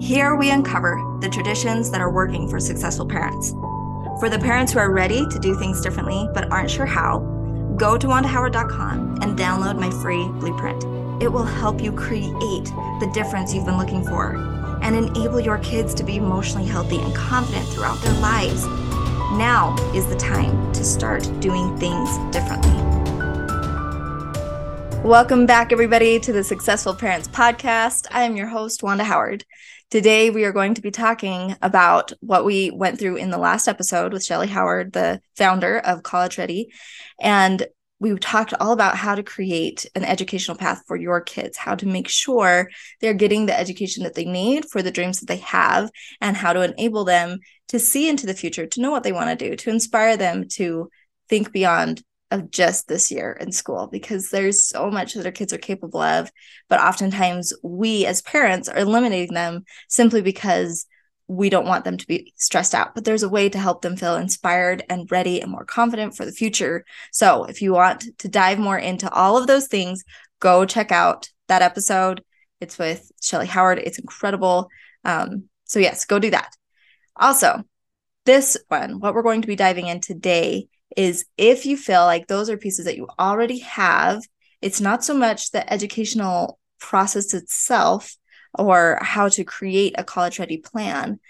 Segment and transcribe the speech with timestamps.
[0.00, 3.52] Here we uncover the traditions that are working for successful parents.
[4.20, 7.20] For the parents who are ready to do things differently but aren't sure how,
[7.78, 10.84] go to wandahoward.com and download my free blueprint.
[11.22, 12.34] It will help you create
[13.00, 14.36] the difference you've been looking for
[14.82, 18.66] and enable your kids to be emotionally healthy and confident throughout their lives.
[19.38, 22.96] Now is the time to start doing things differently.
[25.02, 28.08] Welcome back, everybody, to the Successful Parents Podcast.
[28.10, 29.44] I am your host, Wanda Howard.
[29.88, 33.68] Today, we are going to be talking about what we went through in the last
[33.68, 36.72] episode with Shelly Howard, the founder of College Ready.
[37.20, 37.64] And
[38.00, 41.86] we talked all about how to create an educational path for your kids, how to
[41.86, 42.68] make sure
[43.00, 45.88] they're getting the education that they need for the dreams that they have,
[46.20, 49.30] and how to enable them to see into the future, to know what they want
[49.30, 50.90] to do, to inspire them to
[51.28, 55.52] think beyond of just this year in school because there's so much that our kids
[55.52, 56.30] are capable of
[56.68, 60.86] but oftentimes we as parents are eliminating them simply because
[61.28, 62.94] we don't want them to be stressed out.
[62.94, 66.24] But there's a way to help them feel inspired and ready and more confident for
[66.24, 66.84] the future.
[67.10, 70.04] So if you want to dive more into all of those things
[70.38, 72.22] go check out that episode.
[72.60, 73.78] It's with shelly howard.
[73.78, 74.68] It's incredible.
[75.04, 76.50] Um, so yes go do that.
[77.16, 77.62] Also
[78.24, 82.26] this one what we're going to be diving in today is if you feel like
[82.26, 84.22] those are pieces that you already have,
[84.62, 88.16] it's not so much the educational process itself
[88.58, 91.20] or how to create a college ready plan.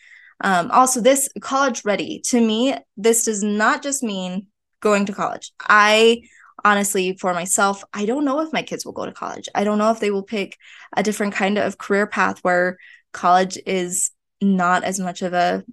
[0.42, 4.48] Um, also, this college ready to me, this does not just mean
[4.80, 5.52] going to college.
[5.60, 6.22] I
[6.64, 9.48] honestly, for myself, I don't know if my kids will go to college.
[9.54, 10.58] I don't know if they will pick
[10.96, 12.76] a different kind of career path where
[13.12, 15.64] college is not as much of a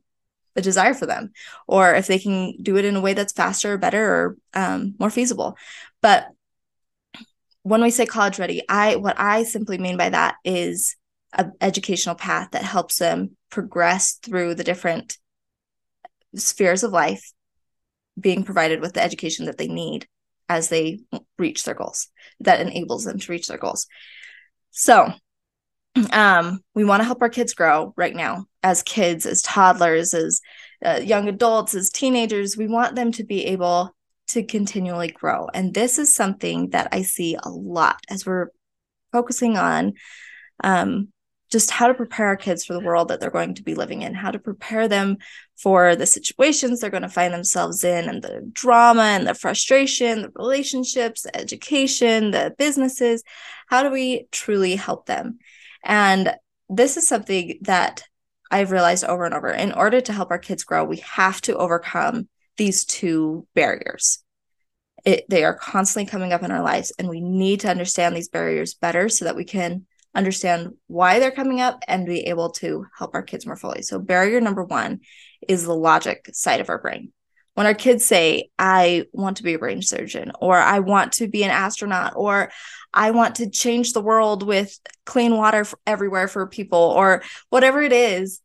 [0.56, 1.32] a desire for them
[1.68, 4.96] or if they can do it in a way that's faster or better or um,
[5.00, 5.58] more feasible.
[6.02, 6.28] But
[7.64, 10.98] when we say college ready i what i simply mean by that is
[11.34, 15.18] an educational path that helps them progress through the different
[16.36, 17.32] spheres of life
[18.20, 20.08] being provided with the education that they need
[20.50, 21.00] as they
[21.38, 23.88] reach their goals that enables them to reach their goals.
[24.72, 25.12] So
[26.12, 30.42] um, we want to help our kids grow right now as kids, as toddlers, as
[30.84, 32.58] uh, young adults, as teenagers.
[32.58, 33.96] We want them to be able
[34.30, 35.48] to continually grow.
[35.54, 38.48] And this is something that I see a lot as we're
[39.12, 39.94] focusing on
[40.64, 41.13] um,
[41.54, 44.02] just how to prepare our kids for the world that they're going to be living
[44.02, 45.18] in, how to prepare them
[45.56, 50.24] for the situations they're going to find themselves in, and the drama and the frustration,
[50.24, 53.24] the relationships, the education, the businesses.
[53.68, 55.38] How do we truly help them?
[55.84, 56.34] And
[56.70, 58.02] this is something that
[58.50, 59.50] I've realized over and over.
[59.50, 62.28] In order to help our kids grow, we have to overcome
[62.58, 64.24] these two barriers.
[65.06, 68.30] It, they are constantly coming up in our lives, and we need to understand these
[68.30, 69.86] barriers better so that we can
[70.16, 73.82] understand why they're coming up and be able to help our kids more fully.
[73.82, 75.02] So, barrier number one
[75.48, 77.12] is the logic side of our brain
[77.56, 81.28] when our kids say, I want to be a brain surgeon, or I want to
[81.28, 82.52] be an astronaut, or
[82.94, 87.94] I want to change the world with clean water everywhere for people, or whatever it
[87.94, 88.42] is,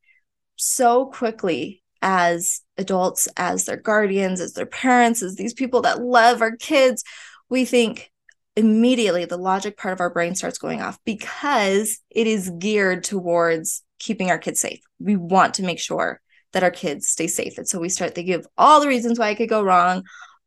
[0.56, 6.42] so quickly as adults, as their guardians, as their parents, as these people that love
[6.42, 7.02] our kids,
[7.48, 8.10] we think
[8.58, 13.84] immediately the logic part of our brain starts going off because it is geared towards
[14.00, 14.80] keeping our kids safe.
[14.98, 16.20] We want to make sure
[16.52, 17.56] that our kids stay safe.
[17.56, 20.02] And so we start thinking of all the reasons why it could go wrong,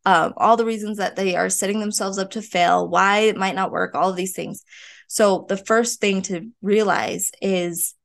[0.06, 3.56] um, all the reasons that they are setting themselves up to fail, why it might
[3.56, 4.66] not work, all of these things.
[5.08, 7.96] So the first thing to realize is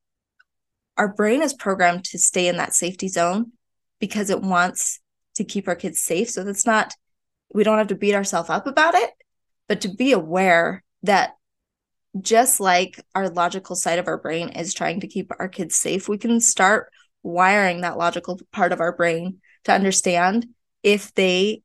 [0.97, 3.51] our brain is programmed to stay in that safety zone
[3.99, 5.01] because it wants
[5.35, 6.31] to keep our kids safe.
[6.31, 6.95] So that's not,
[7.53, 9.11] we don't have to beat ourselves up about it,
[9.69, 11.37] but to be aware that
[12.21, 16.09] just like our logical side of our brain is trying to keep our kids safe,
[16.09, 16.91] we can start
[17.23, 20.47] wiring that logical part of our brain to understand
[20.83, 21.63] if they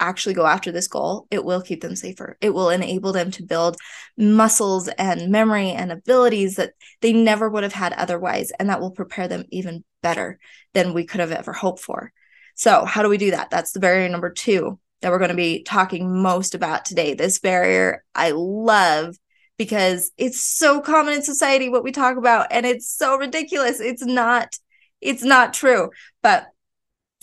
[0.00, 2.36] actually go after this goal, it will keep them safer.
[2.40, 3.76] It will enable them to build
[4.16, 8.50] muscles and memory and abilities that they never would have had otherwise.
[8.58, 10.40] And that will prepare them even better
[10.74, 12.12] than we could have ever hoped for.
[12.54, 13.50] So, how do we do that?
[13.50, 17.14] That's the barrier number two that we're going to be talking most about today.
[17.14, 19.16] This barrier I love
[19.58, 23.80] because it's so common in society what we talk about, and it's so ridiculous.
[23.80, 24.56] It's not
[25.00, 25.90] it's not true.
[26.22, 26.46] But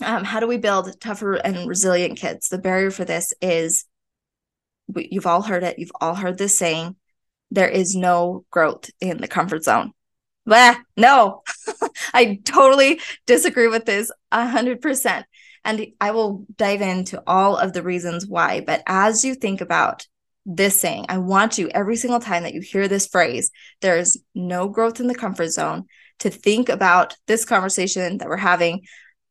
[0.04, 2.48] um, how do we build tougher and resilient kids?
[2.48, 3.86] The barrier for this is
[4.94, 5.78] you've all heard it.
[5.78, 6.96] You've all heard this saying
[7.50, 9.92] there is no growth in the comfort zone.
[10.46, 11.42] Bah, no,
[12.14, 15.26] I totally disagree with this a hundred percent.
[15.64, 18.60] And I will dive into all of the reasons why.
[18.60, 20.06] But as you think about
[20.46, 24.22] this saying, I want you every single time that you hear this phrase, there is
[24.34, 25.86] no growth in the comfort zone,
[26.20, 28.82] to think about this conversation that we're having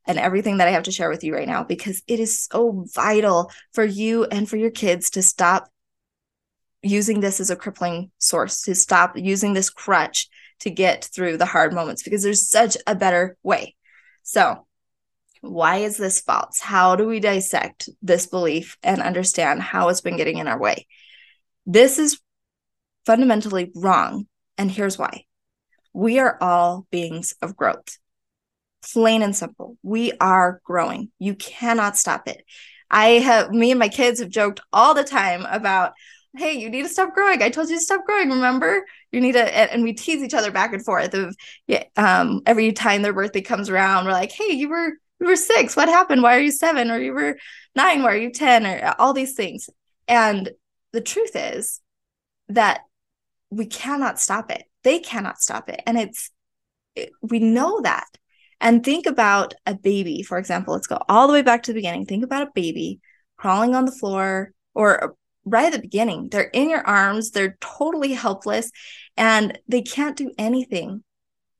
[0.05, 2.85] and everything that I have to share with you right now because it is so
[2.93, 5.69] vital for you and for your kids to stop
[6.81, 10.29] using this as a crippling source, to stop using this crutch
[10.61, 13.75] to get through the hard moments because there's such a better way.
[14.23, 14.65] So,
[15.41, 16.59] why is this false?
[16.59, 20.87] How do we dissect this belief and understand how it's been getting in our way?
[21.65, 22.19] This is
[23.05, 24.27] fundamentally wrong.
[24.57, 25.25] And here's why
[25.93, 27.97] we are all beings of growth.
[28.93, 29.77] Plain and simple.
[29.83, 31.11] We are growing.
[31.19, 32.43] You cannot stop it.
[32.91, 35.93] I have, me and my kids have joked all the time about,
[36.37, 37.41] hey, you need to stop growing.
[37.41, 38.29] I told you to stop growing.
[38.29, 41.13] Remember, you need to, and we tease each other back and forth.
[41.13, 41.35] Of
[41.67, 45.35] yeah, um, every time their birthday comes around, we're like, hey, you were you were
[45.35, 45.75] six.
[45.75, 46.21] What happened?
[46.21, 46.91] Why are you seven?
[46.91, 47.37] Or you were
[47.75, 48.03] nine?
[48.03, 48.65] Why are you ten?
[48.65, 49.69] Or all these things.
[50.07, 50.49] And
[50.91, 51.81] the truth is
[52.47, 52.81] that
[53.49, 54.63] we cannot stop it.
[54.83, 56.31] They cannot stop it, and it's
[56.95, 58.07] it, we know that.
[58.61, 60.73] And think about a baby, for example.
[60.73, 62.05] Let's go all the way back to the beginning.
[62.05, 62.99] Think about a baby
[63.37, 66.29] crawling on the floor or right at the beginning.
[66.29, 68.71] They're in your arms, they're totally helpless,
[69.15, 71.03] and they can't do anything.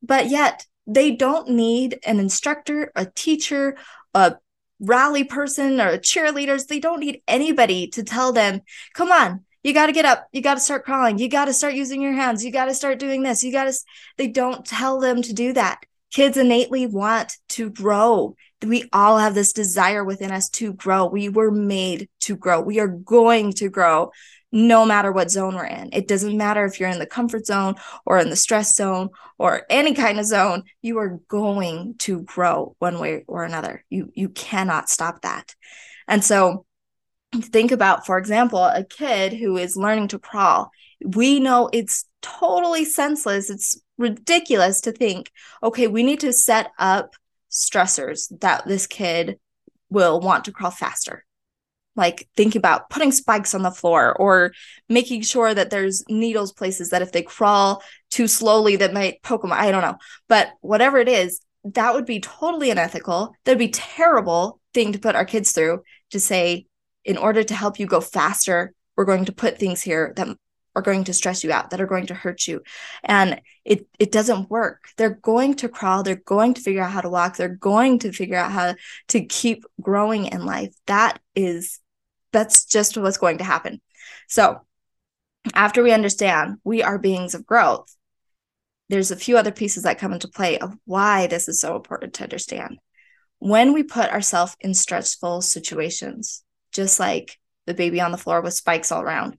[0.02, 3.78] But yet, they don't need an instructor, a teacher,
[4.14, 4.36] a
[4.80, 6.68] rally person, or cheerleaders.
[6.68, 8.62] They don't need anybody to tell them,
[8.94, 10.28] come on, you got to get up.
[10.32, 11.18] You got to start crawling.
[11.18, 12.44] You got to start using your hands.
[12.46, 13.44] You got to start doing this.
[13.44, 13.74] You got to,
[14.18, 15.80] they don't tell them to do that.
[16.12, 21.06] Kids innately want to grow we all have this desire within us to grow.
[21.06, 22.62] We were made to grow.
[22.62, 24.12] We are going to grow
[24.52, 25.90] no matter what zone we're in.
[25.94, 27.76] It doesn't matter if you're in the comfort zone
[28.06, 32.76] or in the stress zone or any kind of zone, you are going to grow
[32.80, 33.84] one way or another.
[33.90, 35.54] You you cannot stop that.
[36.08, 36.66] And so
[37.36, 40.72] think about for example a kid who is learning to crawl.
[41.06, 43.50] We know it's totally senseless.
[43.50, 45.32] It's ridiculous to think,
[45.62, 47.14] okay, we need to set up
[47.52, 49.40] stressors that this kid
[49.90, 51.26] will want to crawl faster
[52.00, 54.54] like think about putting spikes on the floor or
[54.88, 59.44] making sure that there's needles places that if they crawl too slowly that might poke
[59.44, 59.98] them i don't know.
[60.28, 63.36] But whatever it is that would be totally unethical.
[63.44, 66.66] That'd be terrible thing to put our kids through to say
[67.04, 70.28] in order to help you go faster we're going to put things here that
[70.76, 72.62] are going to stress you out that are going to hurt you.
[73.04, 74.90] And it it doesn't work.
[74.98, 76.04] They're going to crawl.
[76.04, 77.38] They're going to figure out how to walk.
[77.38, 78.76] They're going to figure out how
[79.10, 80.76] to keep growing in life.
[80.88, 81.80] That is
[82.32, 83.82] that's just what's going to happen
[84.28, 84.60] so
[85.54, 87.96] after we understand we are beings of growth
[88.90, 92.14] there's a few other pieces that come into play of why this is so important
[92.14, 92.78] to understand
[93.40, 98.54] when we put ourselves in stressful situations just like the baby on the floor with
[98.54, 99.38] spikes all around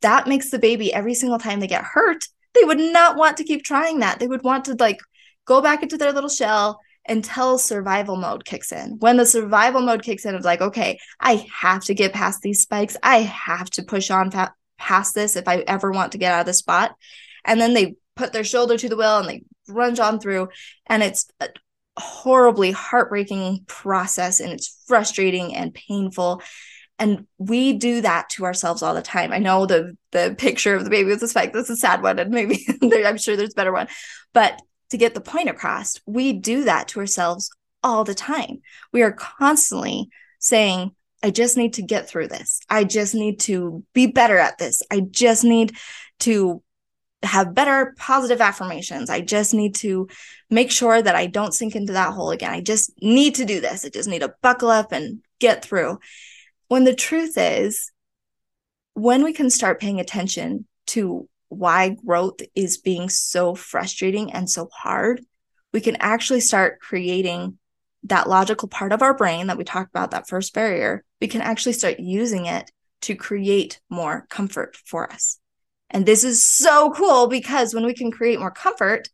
[0.00, 2.24] that makes the baby every single time they get hurt,
[2.54, 4.18] they would not want to keep trying that.
[4.18, 5.00] They would want to like
[5.44, 8.98] go back into their little shell until survival mode kicks in.
[8.98, 12.62] When the survival mode kicks in, it's like, okay, I have to get past these
[12.62, 12.96] spikes.
[13.02, 16.40] I have to push on fa- past this if I ever want to get out
[16.40, 16.94] of the spot.
[17.44, 20.48] And then they put their shoulder to the wheel and they lunge on through.
[20.86, 21.48] And it's a
[21.96, 26.42] horribly heartbreaking process and it's frustrating and painful
[26.98, 30.84] and we do that to ourselves all the time i know the the picture of
[30.84, 32.64] the baby with the spike that's a sad one and maybe
[33.04, 33.88] i'm sure there's a better one
[34.32, 37.50] but to get the point across we do that to ourselves
[37.82, 38.60] all the time
[38.92, 40.90] we are constantly saying
[41.22, 44.82] i just need to get through this i just need to be better at this
[44.90, 45.76] i just need
[46.18, 46.62] to
[47.22, 49.10] have better positive affirmations.
[49.10, 50.08] I just need to
[50.50, 52.52] make sure that I don't sink into that hole again.
[52.52, 53.84] I just need to do this.
[53.84, 55.98] I just need to buckle up and get through.
[56.68, 57.90] When the truth is,
[58.94, 64.68] when we can start paying attention to why growth is being so frustrating and so
[64.72, 65.22] hard,
[65.72, 67.58] we can actually start creating
[68.04, 71.04] that logical part of our brain that we talked about, that first barrier.
[71.20, 72.70] We can actually start using it
[73.02, 75.38] to create more comfort for us.
[75.90, 79.08] And this is so cool because when we can create more comfort,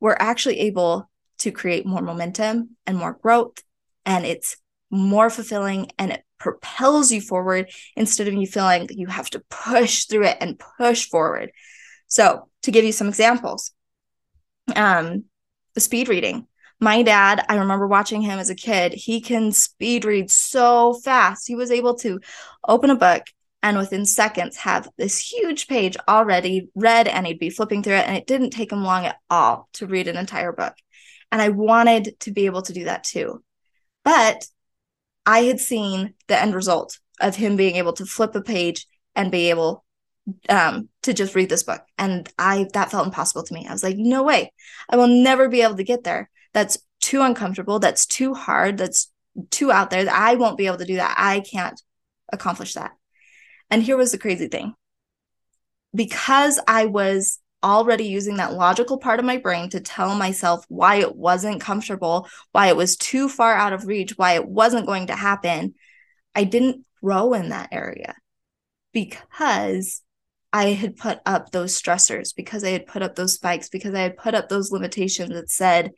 [0.00, 3.62] we're actually able to create more momentum and more growth.
[4.06, 4.56] And it's
[4.90, 10.04] more fulfilling and it propels you forward instead of you feeling you have to push
[10.04, 11.52] through it and push forward.
[12.12, 13.72] So, to give you some examples,
[14.76, 15.24] um,
[15.72, 16.46] the speed reading.
[16.78, 18.92] My dad, I remember watching him as a kid.
[18.92, 21.48] He can speed read so fast.
[21.48, 22.20] He was able to
[22.68, 23.22] open a book
[23.62, 28.06] and within seconds have this huge page already read and he'd be flipping through it
[28.06, 30.74] and it didn't take him long at all to read an entire book
[31.30, 33.40] and i wanted to be able to do that too
[34.04, 34.44] but
[35.24, 39.30] I had seen the end result of him being able to flip a page and
[39.30, 39.84] be able
[40.48, 41.82] um, to just read this book.
[41.98, 43.66] And I that felt impossible to me.
[43.68, 44.52] I was like, no way.
[44.88, 46.30] I will never be able to get there.
[46.52, 47.78] That's too uncomfortable.
[47.78, 48.78] That's too hard.
[48.78, 49.10] That's
[49.50, 50.04] too out there.
[50.04, 51.14] That I won't be able to do that.
[51.18, 51.80] I can't
[52.32, 52.92] accomplish that.
[53.70, 54.74] And here was the crazy thing.
[55.94, 60.96] Because I was already using that logical part of my brain to tell myself why
[60.96, 65.06] it wasn't comfortable, why it was too far out of reach, why it wasn't going
[65.08, 65.74] to happen,
[66.34, 68.16] I didn't grow in that area
[68.92, 70.02] because
[70.52, 74.02] I had put up those stressors, because I had put up those spikes, because I
[74.02, 75.92] had put up those limitations that said,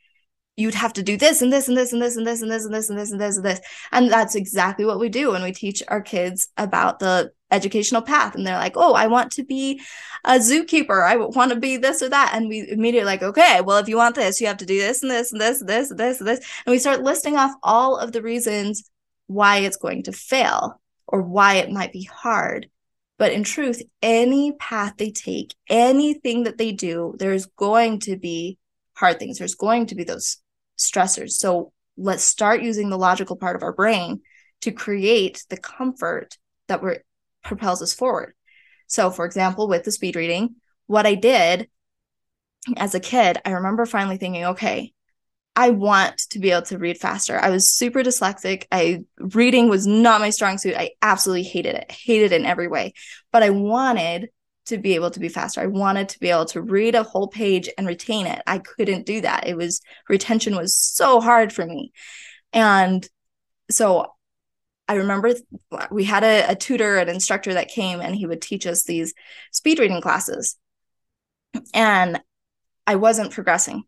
[0.56, 2.64] you'd have to do this and this and this and this and this and this
[2.64, 3.60] and this and this and this and this.
[3.90, 8.36] And that's exactly what we do when we teach our kids about the educational path.
[8.36, 9.80] And they're like, oh, I want to be
[10.24, 11.04] a zookeeper.
[11.04, 12.32] I want to be this or that.
[12.34, 15.02] And we immediately like, okay, well, if you want this, you have to do this
[15.02, 16.38] and this and this, and this, and this, and this.
[16.64, 18.88] And we start listing off all of the reasons
[19.26, 22.70] why it's going to fail or why it might be hard.
[23.18, 28.58] But in truth, any path they take, anything that they do, there's going to be
[28.96, 29.38] hard things.
[29.38, 30.38] There's going to be those
[30.78, 31.32] stressors.
[31.32, 34.22] So let's start using the logical part of our brain
[34.62, 37.02] to create the comfort that we're,
[37.44, 38.34] propels us forward.
[38.86, 40.56] So, for example, with the speed reading,
[40.86, 41.68] what I did
[42.76, 44.93] as a kid, I remember finally thinking, okay,
[45.56, 47.38] I want to be able to read faster.
[47.38, 48.64] I was super dyslexic.
[48.72, 50.74] I reading was not my strong suit.
[50.76, 51.92] I absolutely hated it.
[51.92, 52.92] Hated it in every way.
[53.30, 54.30] But I wanted
[54.66, 55.60] to be able to be faster.
[55.60, 58.42] I wanted to be able to read a whole page and retain it.
[58.46, 59.46] I couldn't do that.
[59.46, 61.92] It was retention was so hard for me.
[62.52, 63.06] And
[63.70, 64.14] so
[64.88, 65.34] I remember
[65.90, 69.14] we had a, a tutor, an instructor that came and he would teach us these
[69.52, 70.56] speed reading classes.
[71.72, 72.20] And
[72.86, 73.84] I wasn't progressing.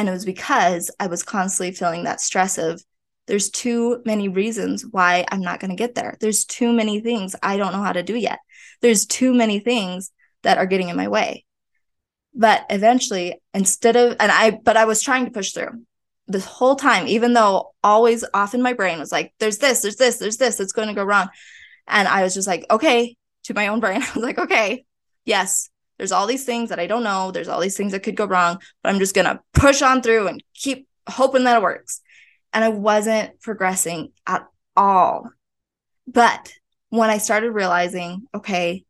[0.00, 2.82] And it was because I was constantly feeling that stress of
[3.26, 6.16] there's too many reasons why I'm not going to get there.
[6.20, 8.38] There's too many things I don't know how to do yet.
[8.80, 10.10] There's too many things
[10.42, 11.44] that are getting in my way.
[12.34, 15.84] But eventually, instead of, and I, but I was trying to push through
[16.26, 19.96] this whole time, even though always off in my brain was like, there's this, there's
[19.96, 21.28] this, there's this, it's going to go wrong.
[21.86, 24.86] And I was just like, okay, to my own brain, I was like, okay,
[25.26, 25.68] yes,
[26.00, 27.30] there's all these things that I don't know.
[27.30, 30.00] There's all these things that could go wrong, but I'm just going to push on
[30.00, 32.00] through and keep hoping that it works.
[32.54, 35.28] And I wasn't progressing at all.
[36.06, 36.54] But
[36.88, 38.86] when I started realizing, okay,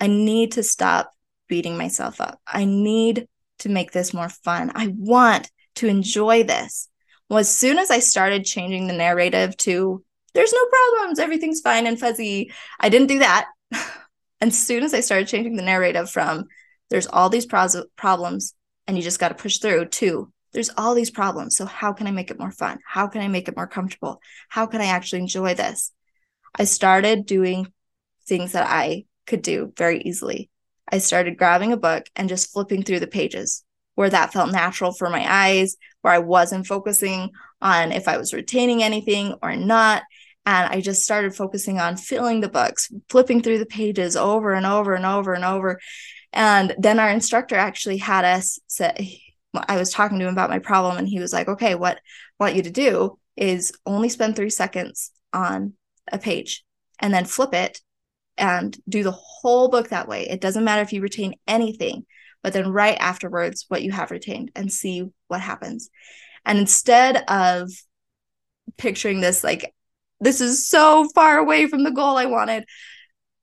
[0.00, 1.10] I need to stop
[1.48, 2.40] beating myself up.
[2.46, 3.26] I need
[3.58, 4.70] to make this more fun.
[4.76, 6.88] I want to enjoy this.
[7.28, 11.88] Well, as soon as I started changing the narrative to there's no problems, everything's fine
[11.88, 13.48] and fuzzy, I didn't do that.
[14.42, 16.46] and soon as I started changing the narrative from
[16.90, 18.54] there's all these problems
[18.86, 21.56] and you just got to push through to there's all these problems.
[21.56, 22.78] So, how can I make it more fun?
[22.86, 24.20] How can I make it more comfortable?
[24.50, 25.92] How can I actually enjoy this?
[26.54, 27.72] I started doing
[28.26, 30.50] things that I could do very easily.
[30.90, 34.92] I started grabbing a book and just flipping through the pages where that felt natural
[34.92, 37.30] for my eyes, where I wasn't focusing
[37.60, 40.02] on if I was retaining anything or not.
[40.44, 44.66] And I just started focusing on filling the books, flipping through the pages over and
[44.66, 45.80] over and over and over.
[46.32, 49.20] And then our instructor actually had us say,
[49.54, 52.00] I was talking to him about my problem, and he was like, okay, what I
[52.44, 55.74] want you to do is only spend three seconds on
[56.10, 56.64] a page
[56.98, 57.80] and then flip it
[58.38, 60.28] and do the whole book that way.
[60.28, 62.06] It doesn't matter if you retain anything,
[62.42, 65.90] but then write afterwards what you have retained and see what happens.
[66.44, 67.70] And instead of
[68.78, 69.74] picturing this like,
[70.22, 72.64] this is so far away from the goal I wanted,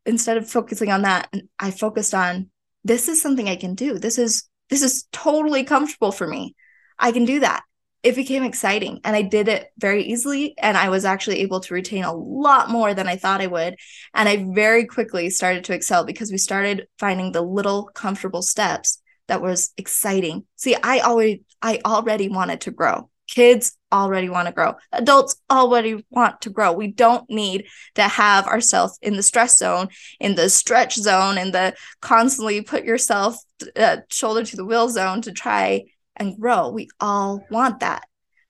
[0.06, 2.50] instead of focusing on that, I focused on
[2.84, 4.00] this is something I can do.
[4.00, 6.56] This is this is totally comfortable for me.
[6.98, 7.64] I can do that.
[8.02, 10.56] It became exciting and I did it very easily.
[10.58, 13.76] And I was actually able to retain a lot more than I thought I would.
[14.14, 19.02] And I very quickly started to excel because we started finding the little comfortable steps
[19.28, 20.46] that was exciting.
[20.56, 23.10] See, I always, I already wanted to grow.
[23.28, 24.76] Kids already want to grow.
[24.92, 26.72] Adults already want to grow.
[26.72, 27.66] We don't need
[27.96, 32.84] to have ourselves in the stress zone, in the stretch zone, in the constantly put
[32.84, 33.38] yourself
[33.76, 36.70] uh, shoulder to the wheel zone to try and grow.
[36.70, 38.04] We all want that.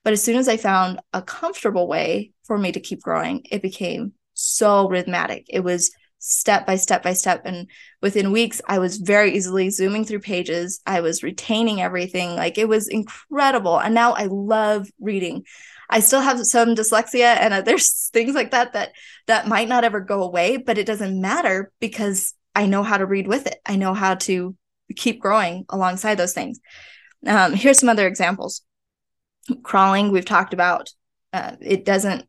[0.03, 3.61] But as soon as I found a comfortable way for me to keep growing, it
[3.61, 5.45] became so rhythmic.
[5.49, 7.41] It was step by step by step.
[7.45, 7.67] And
[8.01, 10.81] within weeks, I was very easily zooming through pages.
[10.85, 12.35] I was retaining everything.
[12.35, 13.79] Like it was incredible.
[13.79, 15.45] And now I love reading.
[15.89, 18.91] I still have some dyslexia and there's things like that that
[19.27, 23.05] that might not ever go away, but it doesn't matter because I know how to
[23.05, 23.57] read with it.
[23.65, 24.55] I know how to
[24.95, 26.59] keep growing alongside those things.
[27.25, 28.61] Um, here's some other examples.
[29.63, 30.89] Crawling, we've talked about.
[31.33, 32.25] Uh, it doesn't.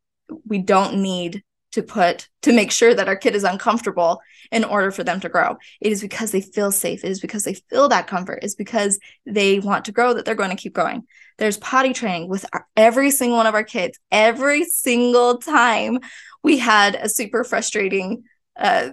[0.47, 4.91] We don't need to put to make sure that our kid is uncomfortable in order
[4.91, 5.57] for them to grow.
[5.81, 7.05] It is because they feel safe.
[7.05, 8.41] It is because they feel that comfort.
[8.43, 11.05] It's because they want to grow that they're going to keep going.
[11.39, 13.99] There's potty training with our, every single one of our kids.
[14.11, 16.01] Every single time
[16.43, 18.25] we had a super frustrating
[18.57, 18.91] uh,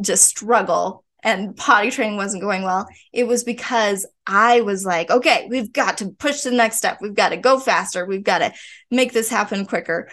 [0.00, 5.46] just struggle and potty training wasn't going well, it was because I was like, okay,
[5.48, 6.98] we've got to push the next step.
[7.00, 8.04] We've got to go faster.
[8.04, 8.52] We've got to
[8.90, 10.08] make this happen quicker.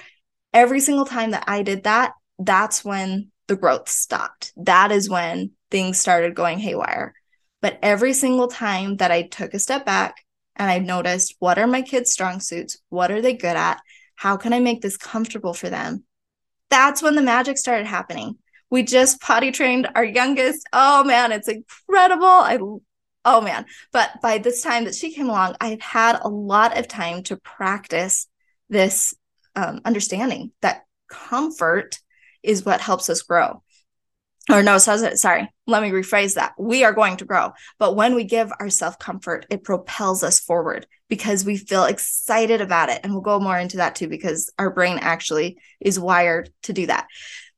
[0.53, 4.53] Every single time that I did that, that's when the growth stopped.
[4.55, 7.13] That is when things started going haywire.
[7.61, 10.15] But every single time that I took a step back
[10.55, 12.77] and I noticed what are my kids' strong suits?
[12.89, 13.81] What are they good at?
[14.15, 16.03] How can I make this comfortable for them?
[16.69, 18.37] That's when the magic started happening.
[18.69, 20.67] We just potty trained our youngest.
[20.71, 22.25] Oh man, it's incredible.
[22.25, 22.59] I
[23.25, 23.65] oh man.
[23.91, 27.23] But by this time that she came along, I had had a lot of time
[27.23, 28.27] to practice
[28.69, 29.13] this
[29.59, 31.99] um, understanding that comfort
[32.43, 33.61] is what helps us grow.
[34.49, 36.53] Or no, so sorry, let me rephrase that.
[36.57, 37.51] We are going to grow.
[37.77, 42.89] But when we give ourselves comfort, it propels us forward because we feel excited about
[42.89, 43.01] it.
[43.03, 46.87] And we'll go more into that too, because our brain actually is wired to do
[46.87, 47.05] that,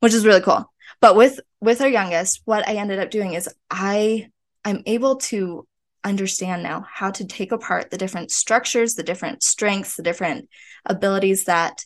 [0.01, 0.65] which is really cool.
[0.99, 4.27] But with with our youngest, what I ended up doing is I
[4.65, 5.65] I'm able to
[6.03, 10.49] understand now how to take apart the different structures, the different strengths, the different
[10.85, 11.85] abilities that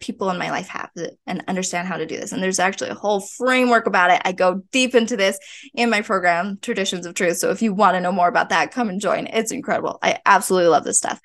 [0.00, 0.90] people in my life have
[1.26, 2.32] and understand how to do this.
[2.32, 4.20] And there's actually a whole framework about it.
[4.24, 5.38] I go deep into this
[5.74, 7.38] in my program, Traditions of Truth.
[7.38, 9.26] So if you want to know more about that, come and join.
[9.28, 9.98] It's incredible.
[10.02, 11.20] I absolutely love this stuff.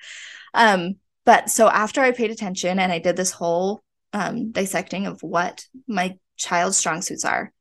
[0.53, 0.95] Um,
[1.25, 5.65] but so after I paid attention and I did this whole um, dissecting of what
[5.88, 7.51] my child's strong suits are,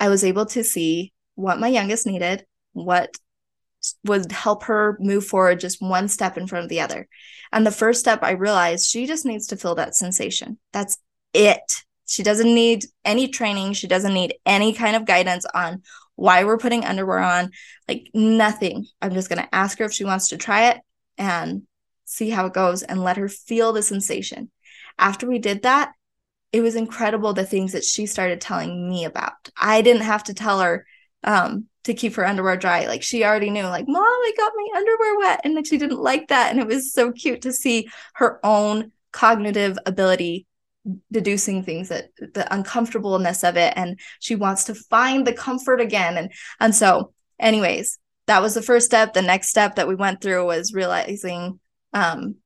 [0.00, 3.14] I was able to see what my youngest needed, what
[4.04, 7.08] would help her move forward just one step in front of the other.
[7.52, 10.58] And the first step I realized she just needs to feel that sensation.
[10.72, 10.98] That's
[11.32, 11.60] it.
[12.06, 13.72] She doesn't need any training.
[13.72, 15.82] She doesn't need any kind of guidance on
[16.14, 17.50] why we're putting underwear on,
[17.88, 18.86] like nothing.
[19.02, 20.80] I'm just going to ask her if she wants to try it
[21.18, 21.62] and
[22.04, 24.50] see how it goes and let her feel the sensation.
[24.98, 25.92] After we did that,
[26.52, 29.50] it was incredible the things that she started telling me about.
[29.60, 30.86] I didn't have to tell her
[31.22, 32.86] um, to keep her underwear dry.
[32.86, 35.40] Like she already knew, like, mom, I got my underwear wet.
[35.44, 36.50] And like she didn't like that.
[36.50, 40.46] And it was so cute to see her own cognitive ability
[41.10, 43.72] deducing things that the uncomfortableness of it.
[43.76, 46.16] And she wants to find the comfort again.
[46.18, 49.14] And and so, anyways, that was the first step.
[49.14, 51.60] The next step that we went through was realizing
[51.92, 52.36] um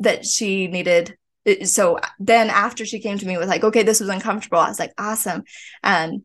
[0.00, 1.16] that she needed
[1.64, 4.78] so then after she came to me with like okay this was uncomfortable i was
[4.78, 5.42] like awesome
[5.82, 6.22] and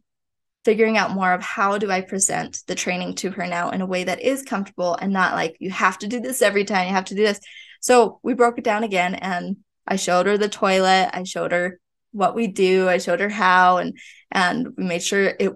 [0.67, 3.86] figuring out more of how do I present the training to her now in a
[3.86, 6.93] way that is comfortable and not like you have to do this every time, you
[6.93, 7.39] have to do this.
[7.80, 9.56] So we broke it down again and
[9.88, 11.80] I showed her the toilet, I showed her
[12.12, 13.97] what we do, I showed her how and
[14.30, 15.53] and we made sure it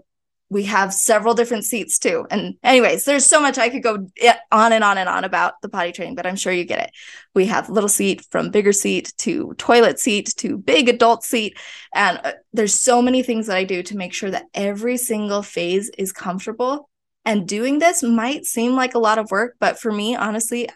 [0.52, 2.28] we have several different seats too.
[2.30, 4.06] And anyways, there's so much I could go
[4.52, 6.92] on and on and on about the potty training, but I'm sure you get it.
[7.34, 11.58] We have little seat from bigger seat to toilet seat to big adult seat.
[11.96, 15.42] And uh, there's so many things that I do to make sure that every single
[15.42, 16.90] phase is comfortable.
[17.24, 20.68] And doing this might seem like a lot of work, but for me, honestly,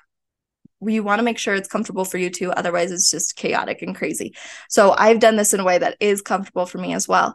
[0.79, 2.51] you want to make sure it's comfortable for you too.
[2.51, 4.35] Otherwise, it's just chaotic and crazy.
[4.69, 7.33] So I've done this in a way that is comfortable for me as well.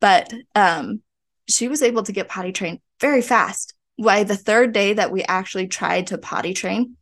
[0.00, 1.02] But um,
[1.52, 3.74] she was able to get potty trained very fast.
[4.02, 6.96] By the third day that we actually tried to potty train,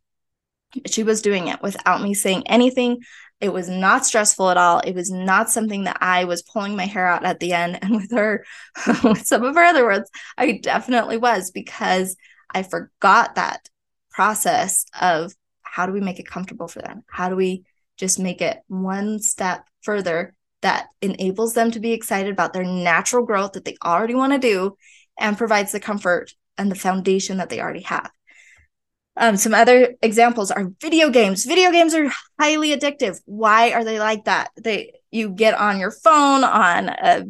[0.85, 3.01] she was doing it without me saying anything.
[3.39, 4.79] It was not stressful at all.
[4.79, 7.79] It was not something that I was pulling my hair out at the end.
[7.81, 8.45] And with her,
[9.03, 12.15] with some of her other words, I definitely was because
[12.53, 13.67] I forgot that
[14.11, 15.33] process of
[15.63, 17.03] how do we make it comfortable for them?
[17.09, 17.63] How do we
[17.97, 23.25] just make it one step further that enables them to be excited about their natural
[23.25, 24.77] growth that they already want to do
[25.19, 28.11] and provides the comfort and the foundation that they already have.
[29.17, 31.45] Um, some other examples are video games.
[31.45, 33.19] Video games are highly addictive.
[33.25, 34.51] Why are they like that?
[34.55, 37.25] They you get on your phone on a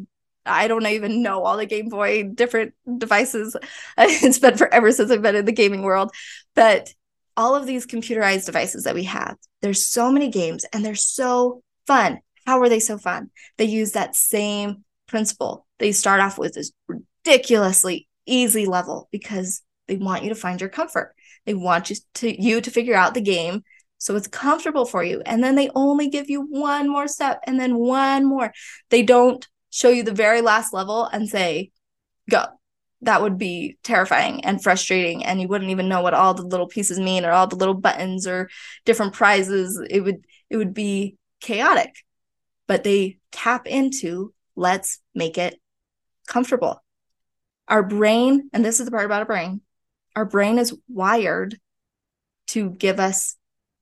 [0.45, 3.55] I don't even know all the Game Boy different devices.
[3.97, 6.11] it's been forever since I've been in the gaming world,
[6.55, 6.93] but
[7.37, 11.63] all of these computerized devices that we have, there's so many games and they're so
[11.87, 12.19] fun.
[12.51, 13.29] How are they so fun?
[13.57, 15.65] They use that same principle.
[15.79, 20.69] They start off with this ridiculously easy level because they want you to find your
[20.69, 21.15] comfort.
[21.45, 23.63] They want you to you to figure out the game
[23.99, 25.21] so it's comfortable for you.
[25.25, 28.51] And then they only give you one more step and then one more.
[28.89, 31.71] They don't show you the very last level and say,
[32.29, 32.43] go.
[33.03, 35.23] That would be terrifying and frustrating.
[35.23, 37.75] And you wouldn't even know what all the little pieces mean or all the little
[37.75, 38.49] buttons or
[38.83, 39.81] different prizes.
[39.89, 41.95] It would it would be chaotic.
[42.71, 45.60] But they tap into let's make it
[46.25, 46.81] comfortable.
[47.67, 49.60] Our brain, and this is the part about our brain,
[50.15, 51.60] our brain is wired
[52.47, 53.36] to give us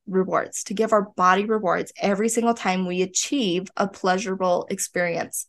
[0.07, 5.45] rewards, to give our body rewards every single time we achieve a pleasurable experience.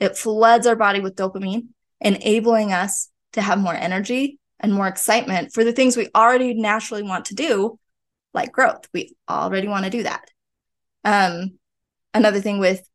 [0.00, 1.68] It floods our body with dopamine,
[2.00, 7.04] enabling us to have more energy and more excitement for the things we already naturally
[7.04, 7.78] want to do,
[8.34, 8.88] like growth.
[8.92, 10.28] We already want to do that.
[11.04, 11.59] Um,
[12.14, 12.86] another thing with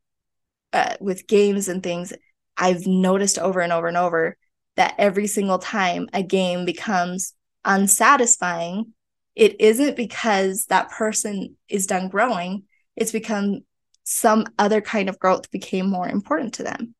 [0.73, 2.11] uh, with games and things,
[2.57, 4.37] I've noticed over and over and over
[4.75, 8.93] that every single time a game becomes unsatisfying,
[9.35, 12.63] it isn't because that person is done growing,
[12.95, 13.61] it's become
[14.03, 16.93] some other kind of growth became more important to them.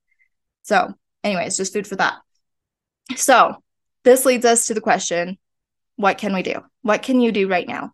[0.63, 2.21] So, anyways, just food for thought.
[3.15, 3.55] So,
[4.03, 5.37] this leads us to the question
[5.97, 6.61] what can we do?
[6.81, 7.91] What can you do right now?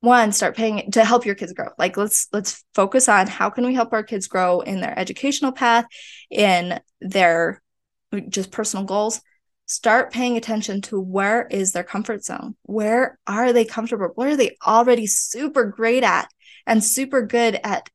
[0.00, 1.68] One, start paying to help your kids grow.
[1.76, 5.50] Like let's let's focus on how can we help our kids grow in their educational
[5.52, 5.86] path,
[6.30, 7.60] in their
[8.28, 9.20] just personal goals.
[9.66, 12.56] Start paying attention to where is their comfort zone?
[12.62, 14.10] Where are they comfortable?
[14.14, 16.28] What are they already super great at
[16.66, 17.88] and super good at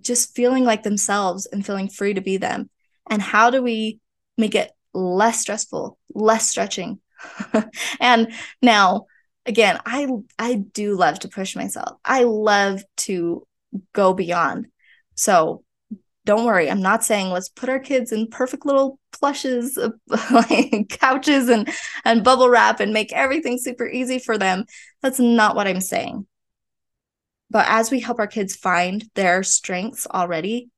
[0.00, 2.70] just feeling like themselves and feeling free to be them?
[3.10, 3.98] And how do we
[4.38, 7.00] make it less stressful, less stretching?
[8.00, 9.06] and now
[9.46, 11.98] again, I I do love to push myself.
[12.04, 13.46] I love to
[13.92, 14.68] go beyond.
[15.14, 15.64] So
[16.24, 19.78] don't worry, I'm not saying let's put our kids in perfect little plushes,
[20.30, 21.68] like couches and
[22.04, 24.64] and bubble wrap and make everything super easy for them.
[25.02, 26.26] That's not what I'm saying.
[27.50, 30.70] But as we help our kids find their strengths already,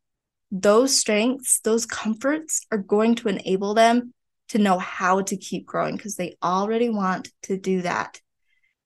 [0.51, 4.13] those strengths, those comforts are going to enable them
[4.49, 8.21] to know how to keep growing because they already want to do that.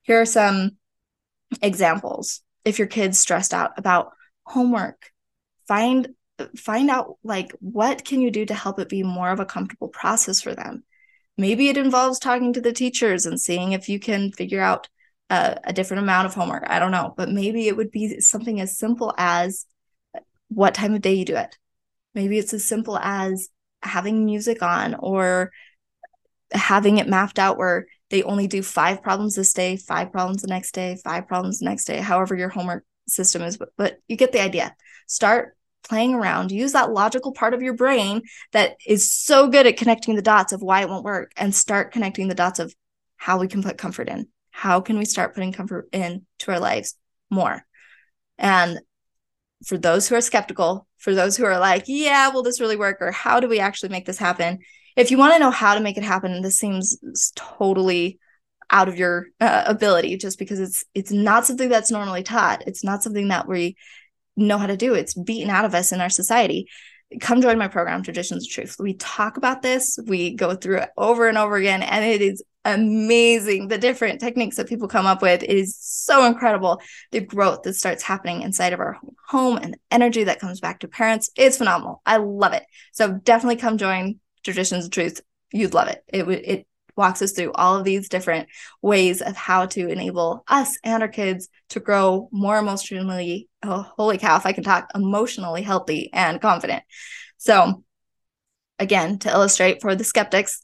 [0.09, 0.79] Here are some
[1.61, 2.41] examples.
[2.65, 4.13] If your kid's stressed out about
[4.45, 5.11] homework,
[5.69, 6.09] find
[6.57, 9.89] find out like what can you do to help it be more of a comfortable
[9.89, 10.83] process for them.
[11.37, 14.89] Maybe it involves talking to the teachers and seeing if you can figure out
[15.29, 16.65] a, a different amount of homework.
[16.69, 19.67] I don't know, but maybe it would be something as simple as
[20.49, 21.59] what time of day you do it.
[22.15, 23.51] Maybe it's as simple as
[23.83, 25.53] having music on or
[26.51, 30.49] having it mapped out where they only do five problems this day, five problems the
[30.49, 33.57] next day, five problems the next day, however your homework system is.
[33.57, 34.75] But, but you get the idea.
[35.07, 35.57] Start
[35.89, 40.17] playing around, use that logical part of your brain that is so good at connecting
[40.17, 42.75] the dots of why it won't work and start connecting the dots of
[43.17, 44.29] how we can put comfort in.
[44.51, 46.95] How can we start putting comfort in to our lives
[47.31, 47.65] more?
[48.39, 48.81] And
[49.67, 52.99] for those who are skeptical, for those who are like, yeah, will this really work?
[53.01, 54.61] Or how do we actually make this happen?
[54.99, 56.99] If you want to know how to make it happen, this seems
[57.37, 58.19] totally
[58.69, 62.65] out of your uh, ability just because it's it's not something that's normally taught.
[62.67, 63.77] It's not something that we
[64.37, 64.95] know how to do.
[64.95, 66.69] It's beaten out of us in our society.
[67.21, 68.77] Come join my program, Traditions Truth.
[68.81, 72.43] We talk about this, we go through it over and over again, and it is
[72.65, 75.45] amazing the different techniques that people come up with.
[75.45, 76.83] It is so incredible.
[77.13, 80.81] The growth that starts happening inside of our home and the energy that comes back
[80.81, 82.03] to parents is phenomenal.
[82.05, 82.65] I love it.
[82.93, 84.19] So definitely come join
[84.53, 85.21] traditions of truth
[85.53, 86.03] you'd love it.
[86.09, 88.49] It it walks us through all of these different
[88.83, 94.19] ways of how to enable us and our kids to grow more emotionally oh, holy
[94.19, 96.83] cow if i can talk emotionally healthy and confident.
[97.37, 97.85] So
[98.79, 100.63] again to illustrate for the skeptics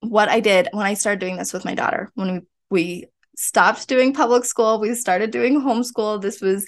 [0.00, 3.86] what i did when i started doing this with my daughter when we we stopped
[3.88, 6.66] doing public school we started doing homeschool this was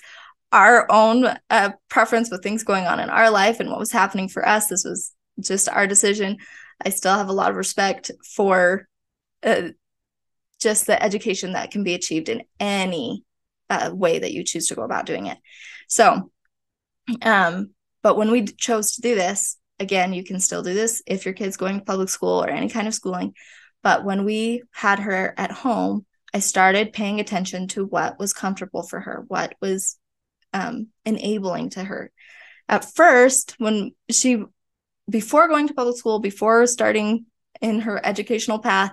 [0.53, 4.29] our own uh, preference with things going on in our life and what was happening
[4.29, 4.67] for us.
[4.67, 6.39] This was just our decision.
[6.85, 8.89] I still have a lot of respect for
[9.43, 9.71] uh,
[10.61, 13.25] just the education that can be achieved in any
[13.69, 15.39] uh, way that you choose to go about doing it.
[15.89, 16.31] So,
[17.23, 17.71] um,
[18.03, 21.35] but when we chose to do this, again, you can still do this if your
[21.35, 23.35] kid's going to public school or any kind of schooling.
[23.83, 28.83] But when we had her at home, I started paying attention to what was comfortable
[28.83, 29.99] for her, what was
[30.53, 32.11] um, enabling to her.
[32.69, 34.43] At first, when she
[35.09, 37.27] before going to public school, before starting
[37.61, 38.93] in her educational path,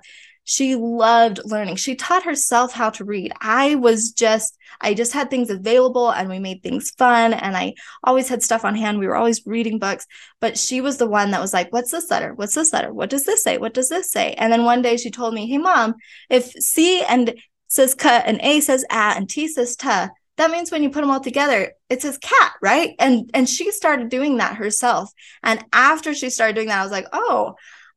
[0.49, 1.75] she loved learning.
[1.75, 3.33] She taught herself how to read.
[3.39, 7.33] I was just, I just had things available and we made things fun.
[7.33, 8.97] And I always had stuff on hand.
[8.97, 10.07] We were always reading books.
[10.41, 12.33] But she was the one that was like, What's this letter?
[12.33, 12.91] What's this letter?
[12.91, 13.59] What does this say?
[13.59, 14.33] What does this say?
[14.33, 15.93] And then one day she told me, Hey, mom,
[16.31, 17.35] if C and
[17.67, 21.01] says cut and A says at and T says ta, that means when you put
[21.01, 25.11] them all together it says cat right and and she started doing that herself
[25.43, 27.55] and after she started doing that i was like oh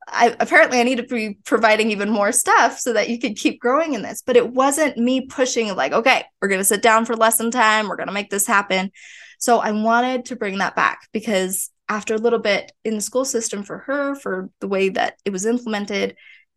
[0.08, 3.60] I apparently I need to be providing even more stuff so that you could keep
[3.60, 4.22] growing in this.
[4.24, 7.96] But it wasn't me pushing like, okay, we're gonna sit down for lesson time, we're
[7.96, 8.90] gonna make this happen.
[9.38, 13.24] So I wanted to bring that back because after a little bit in the school
[13.24, 16.16] system for her, for the way that it was implemented,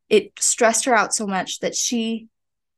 [0.10, 2.28] it stressed her out so much that she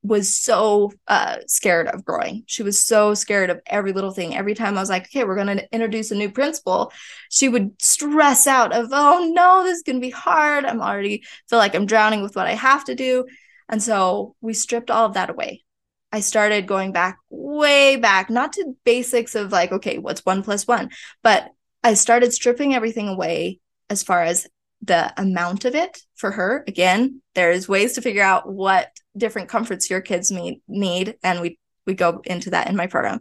[0.04, 2.44] was so uh, scared of growing.
[2.48, 4.36] She was so scared of every little thing.
[4.36, 6.92] Every time I was like, okay, we're going to introduce a new principle,
[7.30, 10.66] she would stress out of, oh no, this is going to be hard.
[10.66, 13.26] I'm already feel like I'm drowning with what I have to do.
[13.70, 15.64] And so we stripped all of that away.
[16.12, 20.66] I started going back way back, not to basics of like, okay, what's one plus
[20.66, 20.90] one,
[21.22, 21.50] but
[21.84, 24.48] I started stripping everything away as far as
[24.82, 26.64] the amount of it for her.
[26.68, 31.58] Again, there's ways to figure out what different comforts your kids need need and we
[31.86, 33.20] we go into that in my program.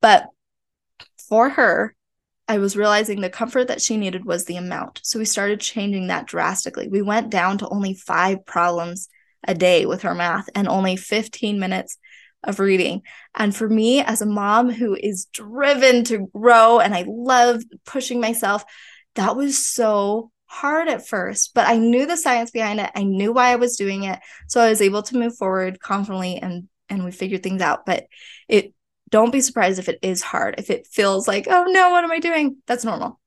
[0.00, 0.26] But
[1.28, 1.94] for her
[2.48, 5.00] i was realizing the comfort that she needed was the amount.
[5.02, 6.88] So we started changing that drastically.
[6.88, 9.08] We went down to only 5 problems
[9.46, 11.98] a day with her math and only 15 minutes
[12.44, 13.02] of reading.
[13.34, 18.20] And for me as a mom who is driven to grow and i love pushing
[18.20, 18.64] myself
[19.16, 22.90] that was so hard at first, but I knew the science behind it.
[22.94, 24.18] I knew why I was doing it.
[24.48, 27.84] So I was able to move forward confidently and and we figured things out.
[27.84, 28.06] But
[28.48, 28.72] it
[29.10, 30.56] don't be surprised if it is hard.
[30.58, 32.56] If it feels like, oh no, what am I doing?
[32.66, 33.20] That's normal.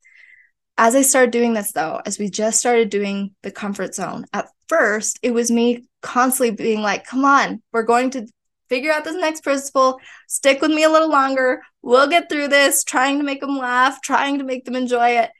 [0.78, 4.48] As I started doing this though, as we just started doing the comfort zone, at
[4.68, 8.28] first it was me constantly being like, come on, we're going to
[8.70, 10.00] figure out this next principle.
[10.28, 11.62] Stick with me a little longer.
[11.82, 15.32] We'll get through this, trying to make them laugh, trying to make them enjoy it.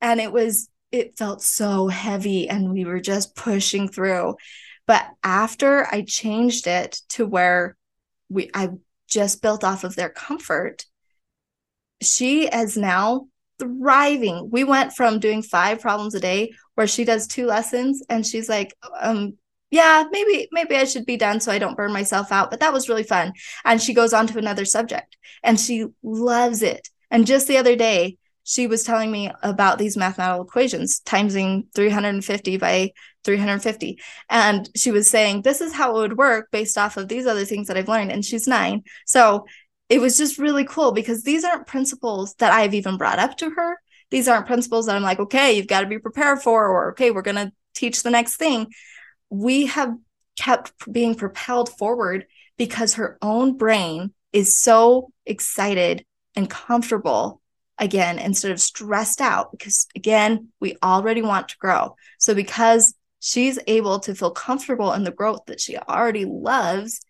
[0.00, 4.36] And it was it felt so heavy and we were just pushing through.
[4.86, 7.76] But after I changed it to where
[8.28, 8.70] we I
[9.06, 10.84] just built off of their comfort,
[12.00, 14.50] she is now thriving.
[14.50, 18.48] We went from doing five problems a day where she does two lessons and she's
[18.48, 19.36] like, um,
[19.70, 22.72] yeah, maybe maybe I should be done so I don't burn myself out, but that
[22.72, 23.32] was really fun.
[23.64, 26.88] And she goes on to another subject and she loves it.
[27.10, 28.16] And just the other day,
[28.48, 32.90] she was telling me about these mathematical equations timesing 350 by
[33.22, 37.26] 350 and she was saying this is how it would work based off of these
[37.26, 38.10] other things that i've learned.
[38.10, 38.82] And she's nine.
[39.06, 39.44] So
[39.90, 43.50] it was just really cool because these aren't principles that i've even brought up to
[43.50, 43.76] her.
[44.10, 47.10] These aren't principles that i'm like okay you've got to be prepared for or okay
[47.10, 48.68] we're going to teach the next thing.
[49.28, 49.94] We have
[50.38, 52.24] kept being propelled forward
[52.56, 57.42] because her own brain is so excited and comfortable
[57.78, 61.96] again instead of stressed out because again we already want to grow.
[62.18, 67.00] So because she's able to feel comfortable in the growth that she already loves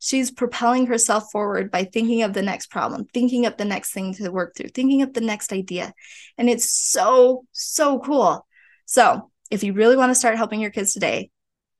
[0.00, 4.14] she's propelling herself forward by thinking of the next problem thinking of the next thing
[4.14, 5.92] to work through thinking of the next idea.
[6.36, 8.46] And it's so so cool.
[8.86, 11.30] So if you really want to start helping your kids today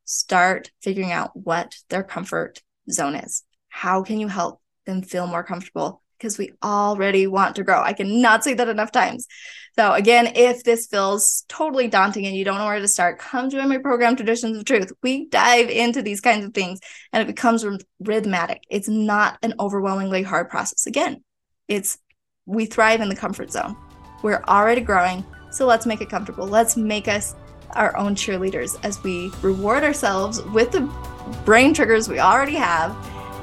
[0.04, 3.44] start figuring out what their comfort zone is.
[3.68, 7.80] How can you help them feel more comfortable because we already want to grow.
[7.80, 9.26] I cannot say that enough times.
[9.78, 13.48] So, again, if this feels totally daunting and you don't know where to start, come
[13.48, 14.92] join my program, Traditions of Truth.
[15.02, 16.80] We dive into these kinds of things
[17.12, 17.64] and it becomes
[18.00, 18.62] rhythmic.
[18.68, 20.86] It's not an overwhelmingly hard process.
[20.86, 21.22] Again,
[21.68, 21.98] it's
[22.44, 23.76] we thrive in the comfort zone.
[24.22, 26.46] We're already growing, so let's make it comfortable.
[26.46, 27.36] Let's make us
[27.72, 30.80] our own cheerleaders as we reward ourselves with the
[31.44, 32.96] brain triggers we already have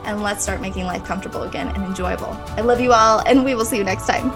[0.06, 2.32] and let's start making life comfortable again and enjoyable.
[2.58, 4.32] I love you all, and we will see you next time.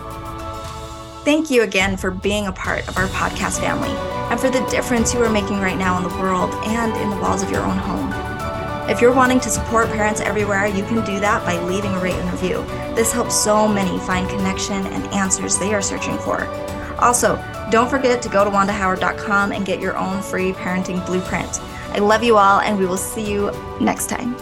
[1.23, 3.91] Thank you again for being a part of our podcast family
[4.31, 7.17] and for the difference you are making right now in the world and in the
[7.17, 8.11] walls of your own home.
[8.89, 12.15] If you're wanting to support parents everywhere, you can do that by leaving a rate
[12.15, 12.63] and review.
[12.95, 16.45] This helps so many find connection and answers they are searching for.
[16.97, 17.35] Also,
[17.69, 21.61] don't forget to go to wandahoward.com and get your own free parenting blueprint.
[21.91, 24.35] I love you all, and we will see you next time.